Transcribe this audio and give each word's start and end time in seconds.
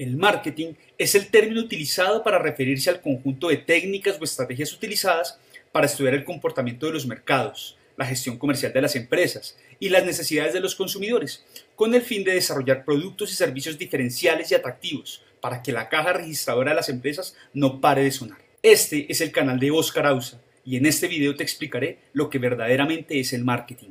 El 0.00 0.16
marketing 0.16 0.72
es 0.96 1.14
el 1.14 1.26
término 1.26 1.60
utilizado 1.60 2.22
para 2.22 2.38
referirse 2.38 2.88
al 2.88 3.02
conjunto 3.02 3.48
de 3.48 3.58
técnicas 3.58 4.16
o 4.18 4.24
estrategias 4.24 4.72
utilizadas 4.72 5.38
para 5.72 5.84
estudiar 5.84 6.14
el 6.14 6.24
comportamiento 6.24 6.86
de 6.86 6.94
los 6.94 7.06
mercados, 7.06 7.76
la 7.98 8.06
gestión 8.06 8.38
comercial 8.38 8.72
de 8.72 8.80
las 8.80 8.96
empresas 8.96 9.58
y 9.78 9.90
las 9.90 10.06
necesidades 10.06 10.54
de 10.54 10.60
los 10.60 10.74
consumidores, 10.74 11.44
con 11.76 11.94
el 11.94 12.00
fin 12.00 12.24
de 12.24 12.32
desarrollar 12.32 12.82
productos 12.86 13.30
y 13.30 13.34
servicios 13.34 13.76
diferenciales 13.76 14.50
y 14.50 14.54
atractivos 14.54 15.22
para 15.42 15.62
que 15.62 15.70
la 15.70 15.90
caja 15.90 16.14
registradora 16.14 16.70
de 16.70 16.76
las 16.76 16.88
empresas 16.88 17.36
no 17.52 17.82
pare 17.82 18.02
de 18.02 18.10
sonar. 18.10 18.38
Este 18.62 19.04
es 19.12 19.20
el 19.20 19.32
canal 19.32 19.60
de 19.60 19.70
Oscar 19.70 20.06
Ausa 20.06 20.40
y 20.64 20.78
en 20.78 20.86
este 20.86 21.08
video 21.08 21.36
te 21.36 21.42
explicaré 21.42 21.98
lo 22.14 22.30
que 22.30 22.38
verdaderamente 22.38 23.20
es 23.20 23.34
el 23.34 23.44
marketing. 23.44 23.90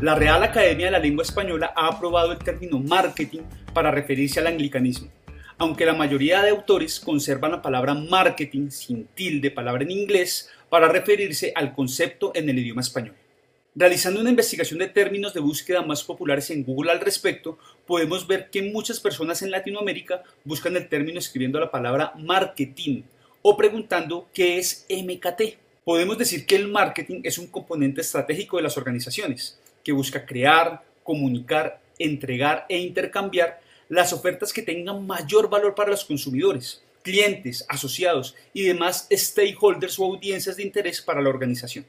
La 0.00 0.14
Real 0.14 0.40
Academia 0.44 0.86
de 0.86 0.92
la 0.92 1.00
Lengua 1.00 1.24
Española 1.24 1.72
ha 1.74 1.88
aprobado 1.88 2.30
el 2.30 2.38
término 2.38 2.78
marketing 2.78 3.40
para 3.74 3.90
referirse 3.90 4.38
al 4.38 4.46
anglicanismo, 4.46 5.10
aunque 5.56 5.84
la 5.84 5.92
mayoría 5.92 6.40
de 6.40 6.50
autores 6.50 7.00
conservan 7.00 7.50
la 7.50 7.62
palabra 7.62 7.94
marketing 7.94 8.70
sin 8.70 9.06
tilde, 9.06 9.50
palabra 9.50 9.82
en 9.82 9.90
inglés, 9.90 10.50
para 10.68 10.86
referirse 10.86 11.52
al 11.52 11.74
concepto 11.74 12.30
en 12.36 12.48
el 12.48 12.60
idioma 12.60 12.80
español. 12.80 13.16
Realizando 13.74 14.20
una 14.20 14.30
investigación 14.30 14.78
de 14.78 14.86
términos 14.86 15.34
de 15.34 15.40
búsqueda 15.40 15.82
más 15.82 16.04
populares 16.04 16.48
en 16.50 16.62
Google 16.62 16.92
al 16.92 17.00
respecto, 17.00 17.58
podemos 17.84 18.24
ver 18.28 18.50
que 18.50 18.62
muchas 18.62 19.00
personas 19.00 19.42
en 19.42 19.50
Latinoamérica 19.50 20.22
buscan 20.44 20.76
el 20.76 20.88
término 20.88 21.18
escribiendo 21.18 21.58
la 21.58 21.72
palabra 21.72 22.12
marketing 22.16 23.02
o 23.42 23.56
preguntando 23.56 24.28
qué 24.32 24.58
es 24.58 24.86
MKT. 24.88 25.58
Podemos 25.84 26.18
decir 26.18 26.46
que 26.46 26.54
el 26.54 26.68
marketing 26.68 27.22
es 27.24 27.36
un 27.36 27.48
componente 27.48 28.00
estratégico 28.00 28.58
de 28.58 28.62
las 28.62 28.76
organizaciones, 28.76 29.58
que 29.88 29.92
busca 29.94 30.26
crear, 30.26 30.84
comunicar, 31.02 31.80
entregar 31.98 32.66
e 32.68 32.76
intercambiar 32.76 33.58
las 33.88 34.12
ofertas 34.12 34.52
que 34.52 34.60
tengan 34.60 35.06
mayor 35.06 35.48
valor 35.48 35.74
para 35.74 35.92
los 35.92 36.04
consumidores, 36.04 36.82
clientes, 37.02 37.64
asociados 37.70 38.36
y 38.52 38.64
demás 38.64 39.08
stakeholders 39.10 39.98
o 39.98 40.04
audiencias 40.04 40.58
de 40.58 40.64
interés 40.64 41.00
para 41.00 41.22
la 41.22 41.30
organización. 41.30 41.86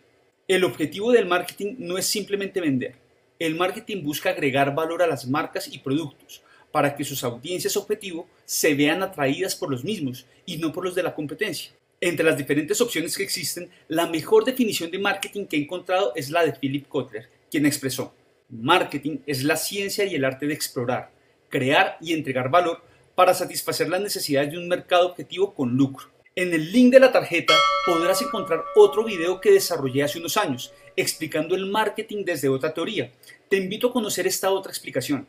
El 0.48 0.64
objetivo 0.64 1.12
del 1.12 1.26
marketing 1.26 1.76
no 1.80 1.98
es 1.98 2.06
simplemente 2.06 2.62
vender. 2.62 2.96
El 3.38 3.56
marketing 3.56 4.02
busca 4.02 4.30
agregar 4.30 4.74
valor 4.74 5.04
a 5.04 5.08
las 5.08 5.28
marcas 5.28 5.68
y 5.68 5.80
productos 5.80 6.42
para 6.72 6.96
que 6.96 7.04
sus 7.04 7.22
audiencias 7.26 7.76
objetivo 7.76 8.30
se 8.46 8.76
vean 8.76 9.04
atraídas 9.04 9.58
por 9.58 9.70
los 9.70 9.84
mismos 9.84 10.26
y 10.46 10.56
no 10.56 10.72
por 10.72 10.86
los 10.86 10.96
de 10.96 11.04
la 11.04 11.14
competencia. 11.14 11.74
Entre 12.02 12.26
las 12.26 12.38
diferentes 12.38 12.80
opciones 12.80 13.18
que 13.18 13.24
existen, 13.24 13.70
la 13.90 14.08
mejor 14.08 14.46
definición 14.46 14.90
de 14.90 15.00
marketing 15.00 15.46
que 15.46 15.58
he 15.58 15.62
encontrado 15.62 16.14
es 16.16 16.30
la 16.30 16.46
de 16.46 16.54
Philip 16.54 16.88
Kotler, 16.88 17.30
quien 17.52 17.66
expresó, 17.66 18.14
marketing 18.50 19.18
es 19.26 19.44
la 19.44 19.58
ciencia 19.58 20.06
y 20.06 20.16
el 20.16 20.24
arte 20.24 20.48
de 20.48 20.54
explorar, 20.54 21.12
crear 21.50 21.98
y 22.00 22.14
entregar 22.14 22.50
valor 22.50 22.82
para 23.16 23.34
satisfacer 23.34 23.90
las 23.90 24.00
necesidades 24.00 24.52
de 24.52 24.58
un 24.58 24.70
mercado 24.70 25.08
objetivo 25.08 25.54
con 25.54 25.76
lucro. 25.76 26.08
En 26.36 26.54
el 26.54 26.72
link 26.72 26.94
de 26.94 27.02
la 27.02 27.12
tarjeta 27.12 27.54
podrás 27.86 28.22
encontrar 28.22 28.64
otro 28.78 29.04
video 29.04 29.42
que 29.42 29.52
desarrollé 29.52 30.04
hace 30.04 30.20
unos 30.20 30.38
años, 30.38 30.72
explicando 30.96 31.54
el 31.54 31.66
marketing 31.66 32.24
desde 32.24 32.48
otra 32.48 32.74
teoría. 32.74 33.12
Te 33.50 33.58
invito 33.58 33.88
a 33.88 33.94
conocer 33.94 34.26
esta 34.26 34.52
otra 34.52 34.72
explicación. 34.72 35.28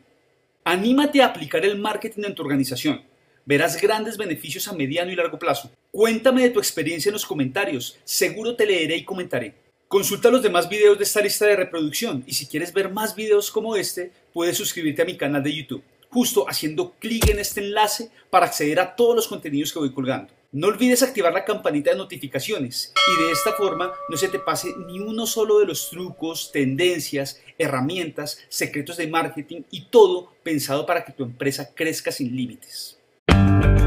Anímate 0.63 1.21
a 1.21 1.25
aplicar 1.25 1.65
el 1.65 1.77
marketing 1.77 2.23
en 2.27 2.35
tu 2.35 2.43
organización. 2.43 3.10
Verás 3.51 3.81
grandes 3.81 4.15
beneficios 4.15 4.69
a 4.69 4.71
mediano 4.71 5.11
y 5.11 5.15
largo 5.17 5.37
plazo. 5.37 5.69
Cuéntame 5.91 6.41
de 6.41 6.51
tu 6.51 6.59
experiencia 6.59 7.09
en 7.09 7.13
los 7.15 7.25
comentarios, 7.25 7.97
seguro 8.05 8.55
te 8.55 8.65
leeré 8.65 8.95
y 8.95 9.03
comentaré. 9.03 9.55
Consulta 9.89 10.31
los 10.31 10.41
demás 10.41 10.69
videos 10.69 10.97
de 10.97 11.03
esta 11.03 11.19
lista 11.19 11.45
de 11.47 11.57
reproducción 11.57 12.23
y 12.25 12.33
si 12.33 12.45
quieres 12.45 12.71
ver 12.71 12.89
más 12.89 13.13
videos 13.13 13.51
como 13.51 13.75
este, 13.75 14.13
puedes 14.31 14.55
suscribirte 14.55 15.01
a 15.01 15.05
mi 15.05 15.17
canal 15.17 15.43
de 15.43 15.53
YouTube, 15.53 15.83
justo 16.09 16.45
haciendo 16.47 16.91
clic 16.91 17.27
en 17.27 17.39
este 17.39 17.59
enlace 17.59 18.09
para 18.29 18.45
acceder 18.45 18.79
a 18.79 18.95
todos 18.95 19.17
los 19.17 19.27
contenidos 19.27 19.73
que 19.73 19.79
voy 19.79 19.91
colgando. 19.91 20.31
No 20.53 20.67
olvides 20.67 21.03
activar 21.03 21.33
la 21.33 21.43
campanita 21.43 21.91
de 21.91 21.97
notificaciones 21.97 22.93
y 22.95 23.21
de 23.21 23.31
esta 23.33 23.51
forma 23.51 23.91
no 24.07 24.15
se 24.15 24.29
te 24.29 24.39
pase 24.39 24.69
ni 24.87 25.01
uno 25.01 25.27
solo 25.27 25.59
de 25.59 25.65
los 25.65 25.89
trucos, 25.89 26.53
tendencias, 26.53 27.41
herramientas, 27.57 28.39
secretos 28.47 28.95
de 28.95 29.07
marketing 29.07 29.63
y 29.71 29.87
todo 29.87 30.31
pensado 30.41 30.85
para 30.85 31.03
que 31.03 31.11
tu 31.11 31.23
empresa 31.23 31.75
crezca 31.75 32.13
sin 32.13 32.33
límites. 32.33 33.00
Thank 33.31 33.63
you. 33.63 33.80